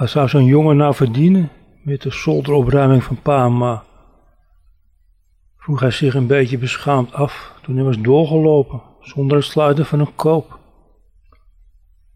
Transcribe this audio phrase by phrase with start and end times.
[0.00, 1.50] Wat zou zo'n jongen nou verdienen
[1.82, 3.84] met de zolderopruiming van pa en ma?
[5.56, 10.00] Vroeg hij zich een beetje beschaamd af toen hij was doorgelopen zonder het sluiten van
[10.00, 10.58] een koop.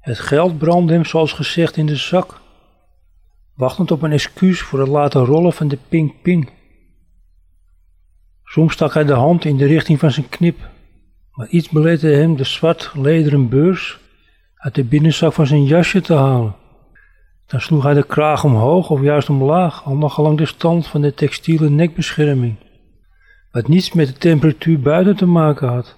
[0.00, 2.40] Het geld brandde hem zoals gezegd in de zak,
[3.54, 6.50] wachtend op een excuus voor het laten rollen van de ping-ping.
[8.44, 10.58] Soms stak hij de hand in de richting van zijn knip,
[11.32, 13.98] maar iets belette hem de zwart lederen beurs
[14.54, 16.62] uit de binnenzak van zijn jasje te halen.
[17.46, 21.00] Dan sloeg hij de kraag omhoog of juist omlaag, al nog lang de stand van
[21.00, 22.56] de textiele nekbescherming,
[23.50, 25.96] wat niets met de temperatuur buiten te maken had.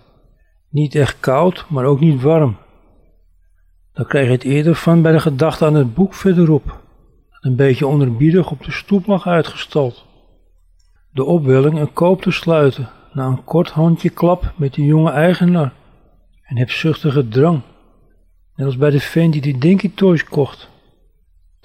[0.70, 2.56] Niet echt koud, maar ook niet warm.
[3.92, 6.64] Dan kreeg je het eerder van bij de gedachte aan het boek verderop,
[7.30, 10.04] dat een beetje onderbiedig op de stoep lag uitgestald.
[11.12, 15.72] De opwelling een koop te sluiten, na een kort handje klap met de jonge eigenaar,
[16.46, 17.60] een hebzuchtige drang,
[18.56, 20.68] net als bij de vent die die Dinky Toys kocht,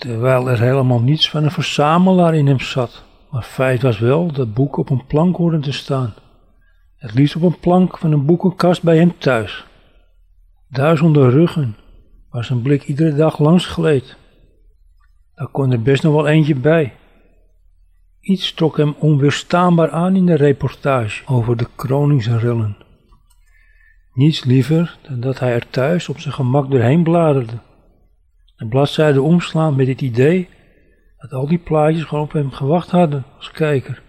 [0.01, 4.53] terwijl er helemaal niets van een verzamelaar in hem zat, maar feit was wel dat
[4.53, 6.13] boeken op een plank hoorden te staan.
[6.95, 9.65] Het liefst op een plank van een boekenkast bij hem thuis.
[10.69, 11.75] Duizenden ruggen,
[12.29, 14.17] waar zijn blik iedere dag langs gleed.
[15.35, 16.93] Daar kon er best nog wel eentje bij.
[18.19, 22.77] Iets trok hem onweerstaanbaar aan in de reportage over de Kroningsrillen.
[24.13, 27.57] Niets liever dan dat hij er thuis op zijn gemak doorheen bladerde.
[28.61, 30.49] De bladzijde omslaan met het idee
[31.17, 34.01] dat al die plaatjes gewoon op hem gewacht hadden als kijker.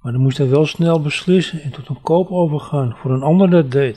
[0.00, 3.50] Maar dan moest hij wel snel beslissen en tot een koop overgaan voor een ander
[3.50, 3.96] dat deed.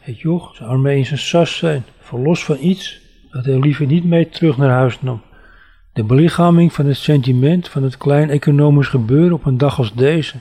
[0.00, 3.00] Het joch zou ermee in zijn sas zijn, verlos van iets
[3.30, 5.22] dat hij liever niet mee terug naar huis nam.
[5.92, 10.36] De belichaming van het sentiment van het klein economisch gebeuren op een dag als deze,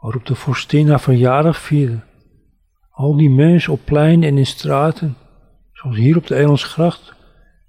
[0.00, 2.00] waarop de vorstin haar verjaardag vierde.
[2.90, 5.16] Al die mensen op pleinen en in straten,
[5.72, 7.20] zoals hier op de Elandsgracht,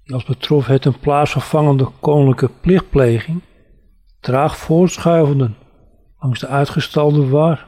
[0.06, 3.40] als betrof het een plaatsvervangende koninklijke plichtpleging,
[4.20, 5.56] traag voortschuivelden
[6.18, 7.66] langs de uitgestalde waar.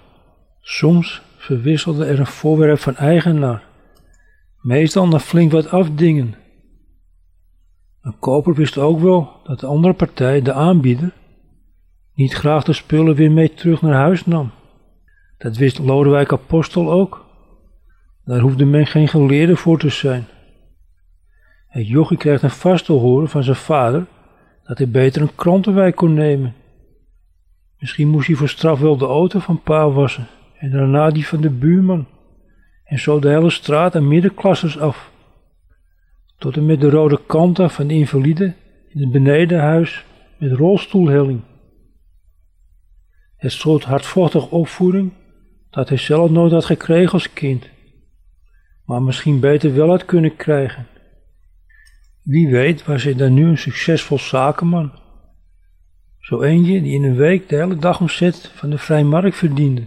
[0.60, 3.64] Soms verwisselde er een voorwerp van eigenaar,
[4.60, 6.34] meestal na flink wat afdingen.
[8.00, 11.12] Een koper wist ook wel dat de andere partij, de aanbieder,
[12.14, 14.50] niet graag de spullen weer mee terug naar huis nam.
[15.38, 17.24] Dat wist Lodewijk Apostel ook.
[18.24, 20.26] Daar hoefde men geen geleerde voor te zijn.
[21.76, 24.06] Het jochie kreeg een vast te horen van zijn vader
[24.64, 26.54] dat hij beter een krantenwijk kon nemen
[27.78, 30.26] Misschien moest hij voor straf wel de auto van pa wassen
[30.58, 32.06] en daarna die van de buurman.
[32.84, 35.10] En zo de hele straat en middenklassers af.
[36.38, 38.54] Tot en met de rode kanta van de invalide
[38.88, 40.04] in het benedenhuis
[40.36, 41.40] met rolstoelhelling.
[43.36, 45.12] Het soort hardvochtige opvoeding
[45.70, 47.68] dat hij zelf nooit had gekregen als kind,
[48.84, 50.86] maar misschien beter wel had kunnen krijgen.
[52.26, 54.92] Wie weet was hij dan nu een succesvol zakenman.
[56.18, 59.82] Zo eentje die in een week de hele dagomzet van de vrije markt verdiende.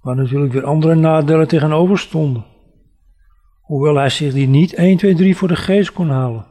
[0.00, 2.44] Waar natuurlijk weer andere nadelen tegenover stonden.
[3.60, 6.46] Hoewel hij zich die niet 1, 2, 3 voor de geest kon halen.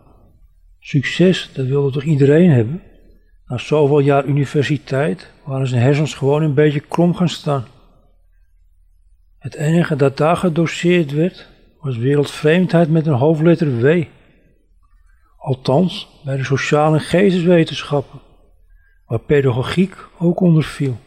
[0.80, 2.82] Succes, dat wilde toch iedereen hebben?
[3.46, 7.66] Na zoveel jaar universiteit waren zijn hersens gewoon een beetje krom gaan staan.
[9.40, 11.48] Het enige dat daar gedoseerd werd,
[11.80, 14.04] was wereldvreemdheid met een hoofdletter W.
[15.44, 18.20] Althans, bij de sociale geesteswetenschappen
[19.06, 20.98] waar pedagogiek ook onder viel.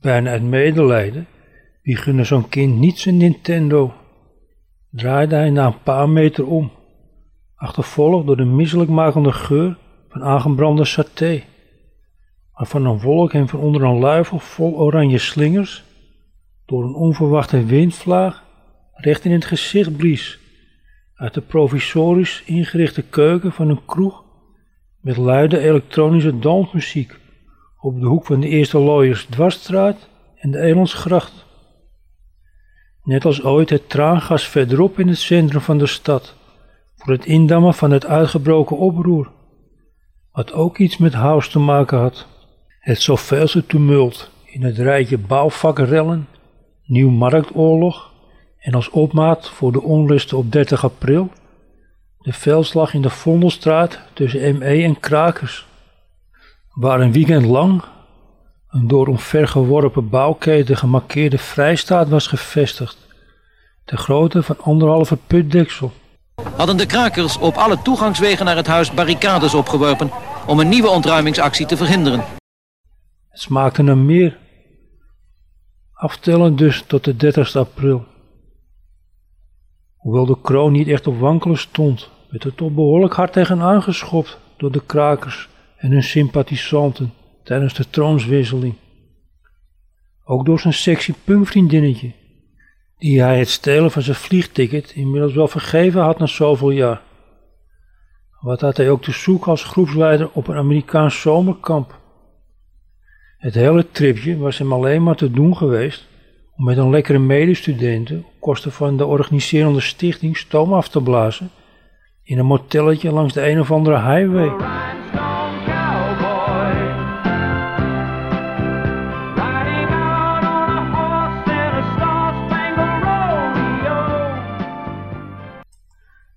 [0.00, 1.26] Bijna uit medelijden,
[1.82, 3.94] wie gunde zo'n kind niet zijn Nintendo,
[4.90, 6.72] draaide hij na een paar meter om,
[7.54, 11.42] achtervolgd door de misselijkmakende geur van aangebrande saté,
[12.52, 15.84] waarvan een wolk hem van onder een luifel vol oranje slingers
[16.66, 18.44] door een onverwachte windvlaag
[18.94, 20.37] recht in het gezicht blies
[21.18, 24.24] uit de provisorisch ingerichte keuken van een kroeg
[25.00, 27.18] met luide elektronische dansmuziek
[27.80, 31.46] op de hoek van de Eerste Looiers Dwarsstraat en de Elandsgracht.
[33.02, 36.34] Net als ooit het traangas verderop in het centrum van de stad,
[36.96, 39.30] voor het indammen van het uitgebroken oproer,
[40.32, 42.26] wat ook iets met house te maken had.
[42.80, 46.28] Het zoveelste tumult in het rijtje bouwvakrellen,
[46.86, 48.12] nieuw marktoorlog
[48.58, 51.30] en als opmaat voor de onlusten op 30 april
[52.18, 55.66] de veldslag in de Vondelstraat tussen ME en Krakers,
[56.72, 57.82] waar een weekend lang
[58.68, 63.06] een door omvergeworpen bouwketen gemarkeerde vrijstaat was gevestigd,
[63.84, 65.92] de grootte van anderhalve putdeksel.
[66.56, 70.10] Hadden de krakers op alle toegangswegen naar het huis barricades opgeworpen
[70.46, 72.24] om een nieuwe ontruimingsactie te verhinderen.
[73.28, 74.38] Het smaakte naar meer.
[75.92, 78.04] Aftellen dus tot de 30 april.
[79.98, 84.38] Hoewel de kroon niet echt op wankelen stond, werd er toch behoorlijk hard tegen aangeschopt
[84.56, 87.12] door de krakers en hun sympathisanten
[87.44, 88.74] tijdens de troonswisseling.
[90.24, 92.12] Ook door zijn sexy punkvriendinnetje,
[92.98, 97.02] die hij het stelen van zijn vliegticket inmiddels wel vergeven had na zoveel jaar.
[98.40, 102.00] Wat had hij ook te zoeken als groepsleider op een Amerikaans zomerkamp?
[103.38, 106.06] Het hele tripje was hem alleen maar te doen geweest
[106.56, 111.50] om met een lekkere medestudenten kosten van de organiserende stichting stoom af te blazen
[112.22, 114.48] in een motelletje langs de een of andere highway.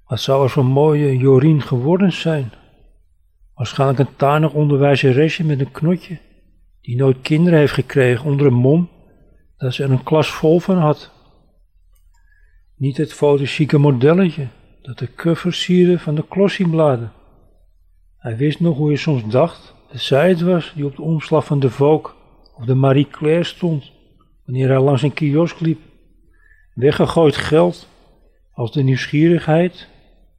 [0.05, 2.51] Wat zou er voor mooie Jorien geworden zijn?
[3.55, 6.19] Waarschijnlijk een tanig onderwijzeresje met een knotje,
[6.81, 8.89] die nooit kinderen heeft gekregen onder een mom
[9.57, 11.20] dat ze er een klas vol van had.
[12.81, 14.47] Niet het fotochique modelletje
[14.81, 17.11] dat de cover sierde van de klossiebladen.
[18.17, 21.45] Hij wist nog hoe je soms dacht dat zij het was die op de omslag
[21.45, 22.13] van de Vogue
[22.55, 23.91] of de Marie Claire stond
[24.45, 25.79] wanneer hij langs een kiosk liep.
[26.73, 27.87] Weggegooid geld
[28.51, 29.87] als de nieuwsgierigheid,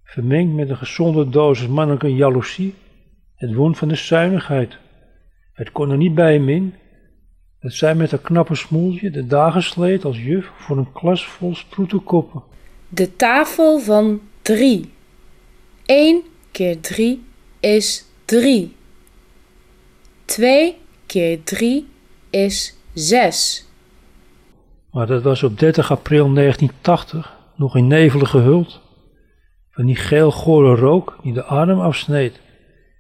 [0.05, 2.75] vermengd met een gezonde dosis mannelijke jaloezie,
[3.35, 4.79] het won van de zuinigheid.
[5.53, 6.75] Het kon er niet bij hem in
[7.63, 11.55] dat zij met haar knappe smoeltje de dagen sleet als juf voor een klas vol
[11.55, 12.43] sproetenkoppen.
[12.89, 14.93] De tafel van drie.
[15.87, 17.25] 1 keer 3
[17.61, 18.77] is 3.
[20.25, 20.77] 2
[21.07, 21.89] keer 3
[22.31, 23.67] is 6.
[24.91, 28.81] Maar dat was op 30 april 1980 nog in nevelen gehuld.
[29.71, 32.41] Van die geel-gore rook die de adem afsneed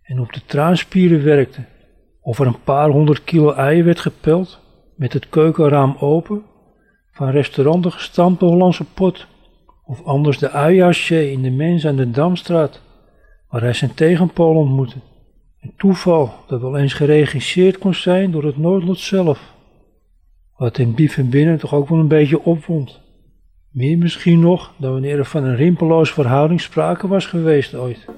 [0.03, 1.65] en op de traanspieren werkte.
[2.22, 4.60] Of er een paar honderd kilo ei werd gepeld,
[4.96, 6.42] met het keukenraam open,
[7.12, 9.26] van restaurant de gestampte Hollandse pot,
[9.84, 12.80] of anders de uiasje in de mens aan de Damstraat,
[13.48, 14.96] waar hij zijn tegenpool ontmoette.
[15.60, 19.54] Een toeval dat wel eens geregisseerd kon zijn door het noodlot zelf,
[20.56, 23.00] wat hem diep van binnen toch ook wel een beetje opwond.
[23.70, 28.08] Meer misschien nog dan wanneer er van een rimpeloze verhouding sprake was geweest ooit.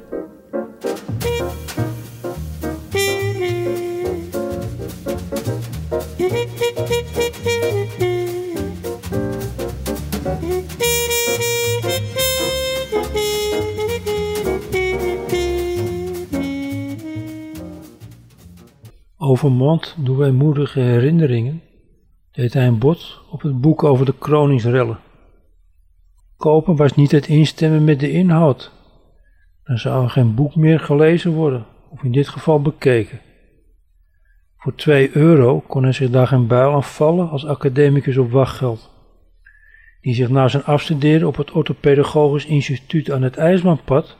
[19.34, 21.62] Overmand door weemoedige herinneringen
[22.32, 24.98] deed hij een bod op het boek over de kroningsrellen.
[26.36, 28.72] Kopen was niet het instemmen met de inhoud.
[29.64, 33.20] Dan zou er geen boek meer gelezen worden, of in dit geval bekeken.
[34.56, 38.90] Voor 2 euro kon hij zich daar geen buil aan vallen als academicus op wachtgeld,
[40.00, 44.16] die zich na zijn afstuderen op het Orthopedagogisch Instituut aan het IJslandpad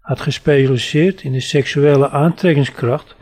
[0.00, 3.16] had gespecialiseerd in de seksuele aantrekkingskracht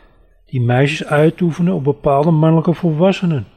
[0.53, 3.47] die meisjes uitoefenen op bepaalde mannelijke volwassenen.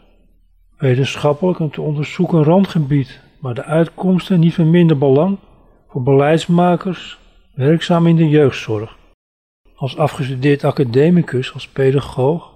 [0.79, 5.39] Wetenschappelijk een te onderzoeken randgebied, maar de uitkomsten niet van minder belang
[5.89, 7.19] voor beleidsmakers
[7.55, 8.97] werkzaam in de jeugdzorg.
[9.75, 12.53] Als afgestudeerd academicus, als pedagoog,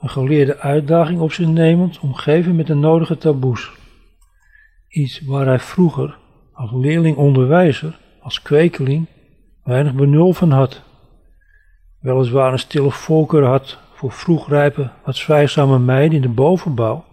[0.00, 3.70] een geleerde uitdaging op zich nemend, omgeven met de nodige taboes.
[4.88, 6.18] Iets waar hij vroeger,
[6.52, 9.06] als leerling-onderwijzer, als kwekeling,
[9.64, 10.82] weinig benul van had.
[12.00, 17.04] Weliswaar een stille voorkeur had voor vroegrijpe, wat zwijgzame meiden in de bovenbouw,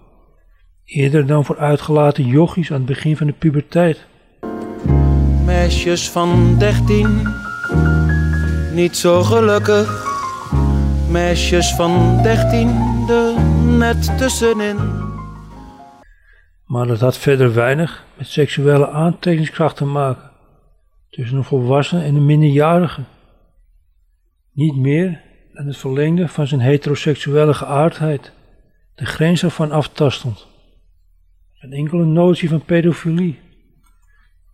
[0.85, 4.05] eerder dan voor uitgelaten jochies aan het begin van de puberteit.
[5.45, 7.27] Meisjes van dertien,
[8.73, 10.09] niet zo gelukkig.
[11.09, 12.69] Meisjes van dertien,
[13.09, 14.77] er net tussenin.
[16.65, 20.31] Maar dat had verder weinig met seksuele aantrekkingskracht te maken
[21.09, 23.01] tussen een volwassene en een minderjarige.
[24.53, 28.31] Niet meer dan het verlengde van zijn heteroseksuele geaardheid,
[28.95, 30.47] de grens ervan aftastend.
[31.53, 33.39] Geen enkele notie van pedofilie.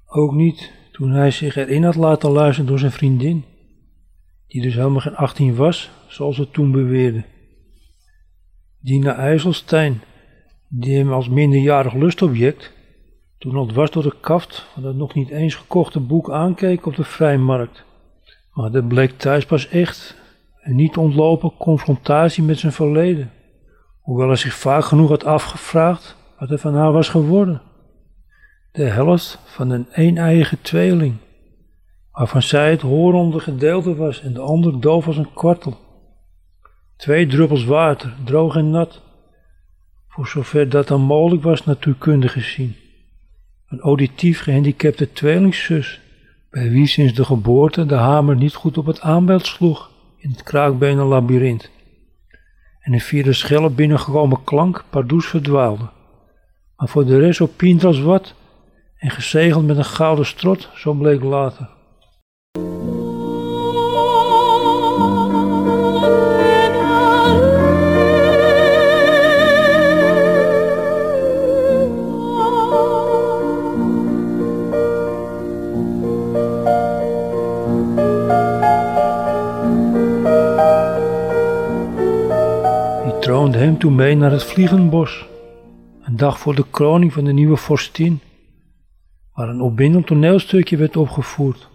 [0.06, 3.46] Ook niet toen hij zich erin had laten luisteren door zijn vriendin,
[4.48, 7.24] die dus helemaal geen 18 was, zoals ze toen beweerde.
[8.80, 10.02] Dina IJsselstein,
[10.70, 12.72] die hem als minderjarig lustobject,
[13.38, 16.96] toen al dwars door de kaft van het nog niet eens gekochte boek aankeek op
[16.96, 17.84] de vrijmarkt.
[18.54, 20.16] Maar dat bleek thuis pas echt
[20.68, 23.32] een niet ontlopen confrontatie met zijn verleden,
[24.00, 27.62] hoewel hij zich vaak genoeg had afgevraagd wat er van haar was geworden.
[28.72, 31.16] De helft van een een-eigen tweeling,
[32.12, 35.78] waarvan zij het horende gedeelte was en de ander doof als een kwartel.
[36.98, 39.02] Twee druppels water, droog en nat,
[40.08, 42.76] voor zover dat dan mogelijk was natuurkundig gezien.
[43.68, 46.02] Een auditief gehandicapte tweelingzus
[46.50, 50.44] bij wie sinds de geboorte de hamer niet goed op het aanbeeld sloeg in het
[50.44, 51.70] kraakbenen labyrint
[52.80, 52.94] en
[53.24, 55.90] de schelle binnengekomen klank pardoes verdwaalde,
[56.78, 58.34] maar voor de rest op als wat
[58.98, 61.77] en gezegeld met een gouden strot, zo bleek later.
[83.68, 85.26] Hem toen mee naar het Vliegenbos,
[86.04, 88.20] een dag voor de kroning van de nieuwe vorstin,
[89.34, 91.70] waar een opwindend toneelstukje werd opgevoerd.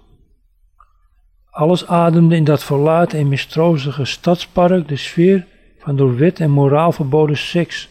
[1.51, 5.47] Alles ademde in dat verlaten en mistroostige stadspark de sfeer
[5.79, 7.89] van door wet en moraal verboden seks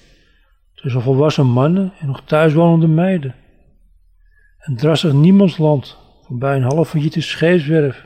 [0.76, 3.36] tussen volwassen mannen en nog thuiswonende meiden.
[4.60, 8.06] Een drassig niemandsland voorbij een half failliete scheepswerf,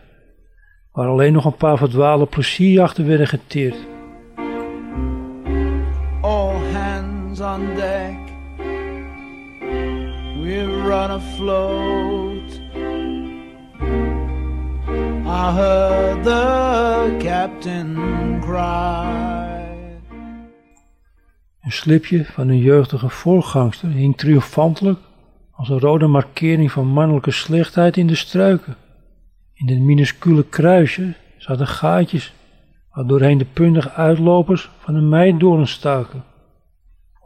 [0.92, 3.95] waar alleen nog een paar verdwaalde plezierjachten werden geteerd.
[7.40, 8.18] On deck.
[10.42, 12.60] We've run afloat.
[15.26, 19.26] I heard the captain cry.
[21.62, 25.00] Een slipje van een jeugdige voorgangster hing triomfantelijk
[25.52, 28.76] als een rode markering van mannelijke slechtheid in de struiken.
[29.54, 32.34] In dit minuscule kruisje zaten gaatjes,
[32.92, 36.24] waardoorheen de puntige uitlopers van een meidoorn staken.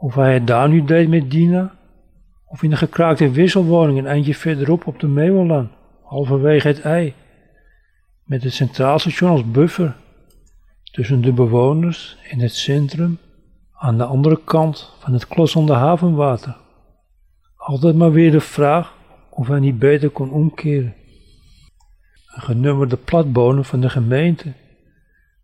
[0.00, 1.74] Of hij het daar nu deed met Dina,
[2.46, 5.70] of in de gekraakte wisselwoning een eindje verderop op de Meeuwenlaan,
[6.02, 7.14] halverwege het ei,
[8.24, 9.96] met het centraalstation als buffer
[10.82, 13.18] tussen de bewoners en het centrum
[13.72, 16.56] aan de andere kant van het klossende havenwater.
[17.56, 18.94] Altijd maar weer de vraag
[19.30, 20.94] of hij niet beter kon omkeren.
[22.34, 24.52] Een genummerde platbonen van de gemeente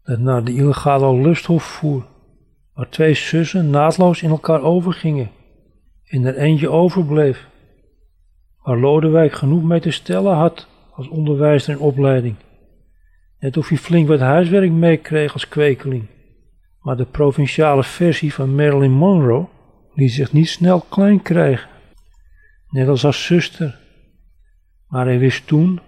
[0.03, 2.07] dat naar de illegale lusthof voer
[2.77, 5.31] waar twee zussen naadloos in elkaar overgingen
[6.05, 7.47] en er eentje overbleef,
[8.63, 12.37] waar Lodewijk genoeg mee te stellen had als onderwijzer in opleiding.
[13.39, 16.07] Net of hij flink wat huiswerk meekreeg als kwekeling.
[16.81, 19.47] Maar de provinciale versie van Marilyn Monroe
[19.95, 21.69] liet zich niet snel klein krijgen.
[22.69, 23.79] Net als haar zuster.
[24.89, 25.81] Maar hij wist toen,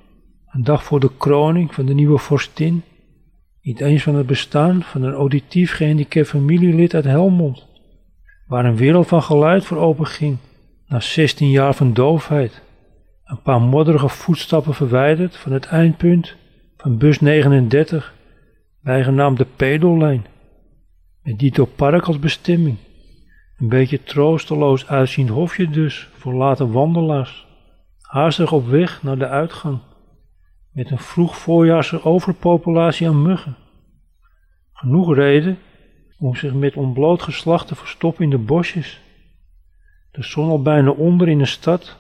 [0.46, 2.82] een dag voor de kroning van de nieuwe vorstin,
[3.68, 7.66] niet eens van het bestaan van een auditief gehandicapt familielid uit Helmond,
[8.46, 10.36] waar een wereld van geluid voor open ging,
[10.86, 12.62] na 16 jaar van doofheid.
[13.24, 16.36] Een paar modderige voetstappen verwijderd van het eindpunt
[16.76, 18.14] van bus 39,
[18.82, 20.26] bijgenaamd de Pedolijn,
[21.22, 22.76] met Dito Park als bestemming.
[23.58, 27.46] Een beetje troosteloos uitziend hofje dus voor late wandelaars,
[28.00, 29.78] haastig op weg naar de uitgang
[30.72, 33.56] met een vroeg voorjaarse overpopulatie aan muggen.
[34.72, 35.58] Genoeg reden
[36.18, 39.00] om zich met ontbloot geslacht te verstoppen in de bosjes.
[40.10, 41.96] De zon al bijna onder in de stad,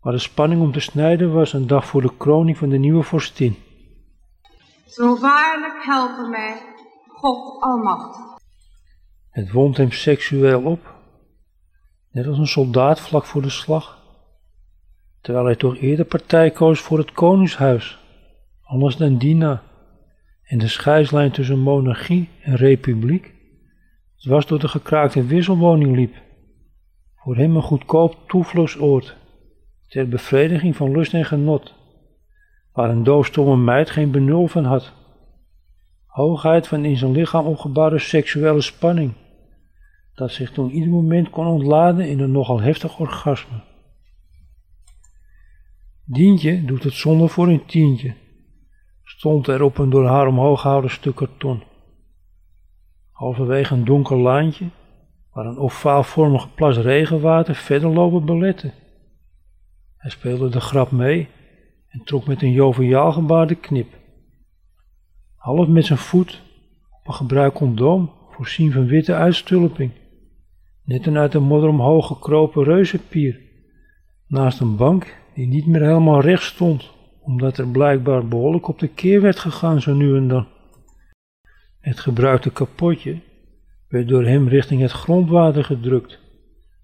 [0.00, 3.02] waar de spanning om te snijden was een dag voor de kroning van de nieuwe
[3.02, 3.56] vorstin.
[4.86, 6.62] Zo waarlijk helpen mij,
[7.06, 8.22] God Almachtig.
[9.30, 10.94] Het wond hem seksueel op,
[12.10, 14.03] net als een soldaat vlak voor de slag
[15.24, 17.98] terwijl hij toch eerder partij koos voor het koningshuis,
[18.62, 19.62] anders dan Dina,
[20.42, 23.32] en de scheidslijn tussen monarchie en republiek
[24.22, 26.14] was door de gekraakte wisselwoning liep.
[27.16, 29.16] Voor hem een goedkoop toevluchtsoord,
[29.88, 31.74] ter bevrediging van lust en genot,
[32.72, 34.92] waar een doofstomme meid geen benul van had.
[36.06, 39.12] Hoogheid van in zijn lichaam opgebouwde seksuele spanning,
[40.14, 43.72] dat zich toen ieder moment kon ontladen in een nogal heftig orgasme.
[46.06, 48.14] Dientje doet het zonder voor een tientje,
[49.02, 51.62] stond er op een door haar omhoog gehouden stuk karton.
[53.10, 54.70] Halverwege een donker laantje,
[55.32, 58.72] waar een ovaalvormige plas regenwater verder lopen belette.
[59.96, 61.28] Hij speelde de grap mee
[61.88, 63.92] en trok met een joviaal gebaarde knip.
[65.34, 66.42] Half met zijn voet
[66.90, 69.92] op een gebruikt condoom, voorzien van witte uitstulping,
[70.84, 73.40] net een uit de modder omhoog gekropen reuzenpier,
[74.26, 78.88] naast een bank die niet meer helemaal recht stond, omdat er blijkbaar behoorlijk op de
[78.88, 80.46] keer werd gegaan zo nu en dan.
[81.80, 83.20] Het gebruikte kapotje
[83.88, 86.18] werd door hem richting het grondwater gedrukt.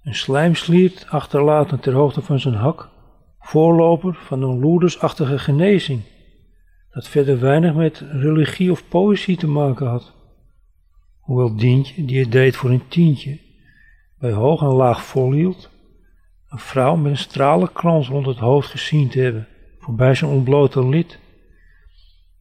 [0.03, 2.89] Een slijmsliert achterlatend ter hoogte van zijn hak,
[3.39, 6.01] voorloper van een loerdersachtige genezing,
[6.91, 10.13] dat verder weinig met religie of poëzie te maken had.
[11.21, 13.39] Hoewel Dientje, die het deed voor een tientje,
[14.19, 15.71] bij hoog en laag volhield,
[16.51, 19.47] een vrouw met een stralenkrans rond het hoofd gezien te hebben,
[19.79, 21.19] voorbij zijn ontblote lid.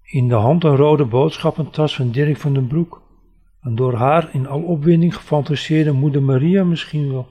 [0.03, 3.01] In de hand een rode boodschappentas van Dirk van den Broek.
[3.61, 7.27] Een door haar in al opwinding gefantaseerde moeder Maria misschien wel.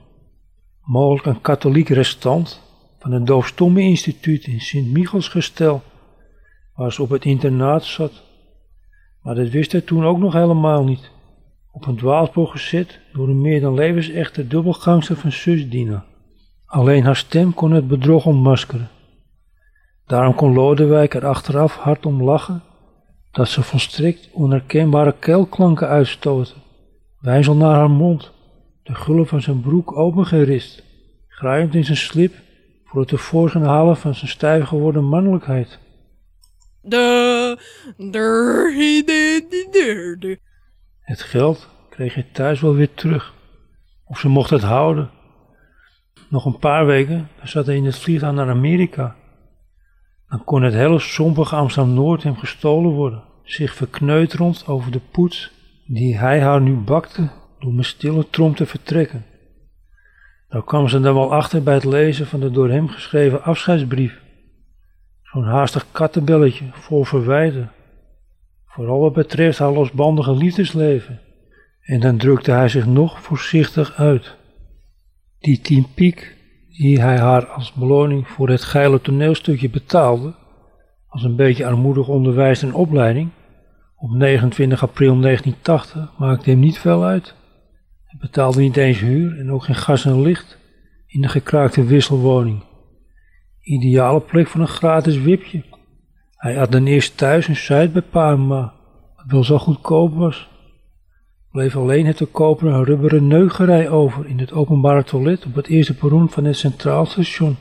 [0.83, 2.61] Mogelijk een katholiek restant
[2.99, 5.81] van het Doofstomme Instituut in Sint-Michelsgestel,
[6.75, 8.23] waar ze op het internaat zat.
[9.21, 11.11] Maar dat wist hij toen ook nog helemaal niet.
[11.71, 16.05] Op een dwaalspoor gezet door een meer dan levensechte dubbelgangster van zus Dina.
[16.69, 18.89] Alleen haar stem kon het bedrog ontmaskeren.
[20.05, 22.63] Daarom kon Lodewijk er achteraf hard om lachen
[23.31, 26.55] dat ze volstrekt onherkenbare keelklanken uitstoten.
[27.19, 28.31] Wijzel naar haar mond,
[28.83, 30.83] de gullen van zijn broek opengerist,
[31.27, 32.33] graaiend in zijn slip
[32.85, 35.79] voor het tevoorschijn halen van zijn stijf geworden mannelijkheid.
[36.81, 37.57] De,
[37.97, 40.39] de, de, de, de.
[40.99, 43.33] Het geld kreeg hij thuis wel weer terug.
[44.05, 45.09] Of ze mocht het houden.
[46.29, 49.15] Nog een paar weken zat hij in het vliegtuig naar Amerika.
[50.29, 53.23] Dan kon het hele sompige Amsterdam-Noord hem gestolen worden.
[53.43, 55.51] Zich verkneuterend over de poets
[55.85, 59.25] die hij haar nu bakte door met stille trom te vertrekken.
[60.49, 64.21] Daar kwam ze dan wel achter bij het lezen van de door hem geschreven afscheidsbrief.
[65.23, 67.71] Zo'n haastig kattenbelletje vol verwijten.
[68.65, 71.19] Vooral wat betreft haar losbandige liefdesleven.
[71.81, 74.37] En dan drukte hij zich nog voorzichtig uit.
[75.39, 76.35] Die tien piek
[76.77, 80.33] die hij haar als beloning voor het geile toneelstukje betaalde,
[81.07, 83.29] als een beetje armoedig onderwijs en opleiding,
[83.95, 87.35] op 29 april 1980 maakte hem niet veel uit.
[88.05, 90.57] Hij betaalde niet eens huur en ook geen gas en licht
[91.07, 92.63] in de gekraakte wisselwoning.
[93.61, 95.63] Ideale plek voor een gratis wipje.
[96.35, 98.73] Hij had dan eerst thuis een site bij Parma,
[99.15, 100.49] wat wel zo goedkoop was.
[101.51, 105.67] Bleef alleen het te kopen een rubberen neugerij over in het openbare toilet op het
[105.67, 107.57] eerste perron van het Centraal Station.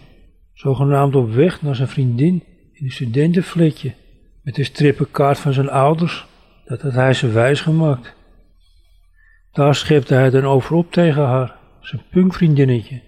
[0.55, 3.95] Zogenaamd op weg naar zijn vriendin in een studentenfletje
[4.43, 6.27] met de strippenkaart van zijn ouders.
[6.65, 8.15] Dat had hij ze wijs gemaakt.
[9.53, 13.01] Daar schepte hij dan over op tegen haar, zijn punkvriendinnetje.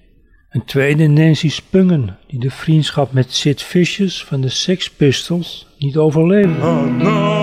[0.50, 5.96] Een tweede Nancy Spungen, die de vriendschap met Sid Vicious van de Sex Pistols niet
[5.96, 6.59] overleefde.
[6.59, 7.39] Now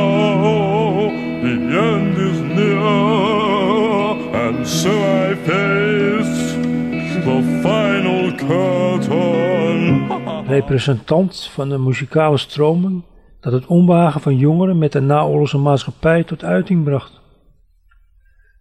[10.57, 13.03] Representant van de muzikale stroming
[13.39, 17.21] dat het onbehagen van jongeren met de naoorlogse maatschappij tot uiting bracht.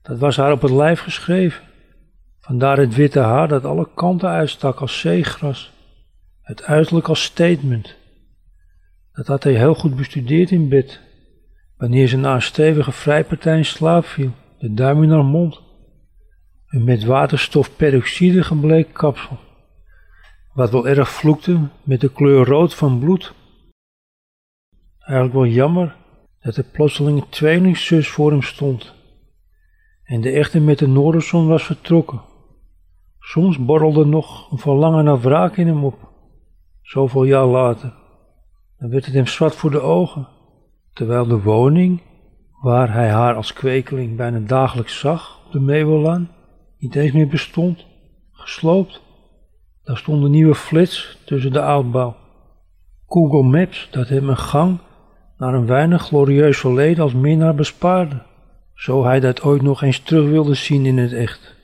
[0.03, 1.65] Dat was haar op het lijf geschreven.
[2.41, 5.73] Vandaar het witte haar dat alle kanten uitstak als zeegras.
[6.43, 7.97] Het uiterlijk als statement.
[9.13, 11.01] Dat had hij heel goed bestudeerd in bed.
[11.77, 15.61] Wanneer ze na een stevige vrijpartij in slaap viel, de duim in haar mond.
[16.67, 19.39] Een met waterstofperoxide gebleekt kapsel.
[20.57, 23.35] Wat wel erg vloekte met de kleur rood van bloed.
[24.99, 25.97] Eigenlijk wel jammer
[26.41, 28.95] dat er plotseling een tweelingzus voor hem stond.
[30.05, 32.21] En de echte met de Noorderzon was vertrokken.
[33.19, 36.09] Soms borrelde nog een verlangen naar wraak in hem op.
[36.83, 37.95] Zoveel jaar later.
[38.79, 40.29] Dan werd het hem zwart voor de ogen.
[40.93, 42.03] Terwijl de woning,
[42.63, 46.31] waar hij haar als kwekeling bijna dagelijks zag, op de Meeuwelaan,
[46.79, 47.87] niet eens meer bestond.
[48.33, 49.05] Gesloopt.
[49.87, 52.17] Daar stond een nieuwe flits tussen de oudbouw.
[53.07, 54.79] Google Maps dat hem een gang
[55.39, 58.23] naar een weinig glorieus verleden als minnaar bespaarde,
[58.75, 61.55] zo hij dat ooit nog eens terug wilde zien in het echt.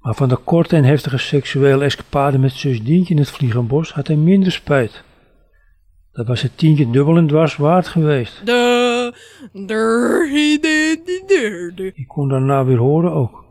[0.00, 4.06] Maar van de korte en heftige seksuele escapade met zus Dientje in het Vliegenbos had
[4.06, 5.02] hij minder spijt.
[6.12, 8.46] Dat was het tientje dubbel en dwars waard geweest.
[8.46, 9.12] De,
[9.52, 11.92] de, de, de, de.
[11.94, 13.44] Ik kon daarna weer horen ook.